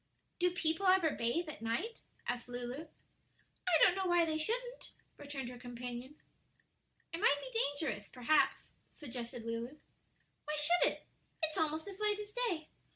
[0.39, 2.87] "Do people ever bathe at night?" asked Lulu.
[3.67, 6.15] "I don't know why they shouldn't," returned her companion.
[7.13, 7.51] "It might be
[7.85, 9.75] dangerous, perhaps," suggested Lulu.
[10.45, 11.05] "Why should it?" said Betty;
[11.43, 12.69] "it's almost as light as day.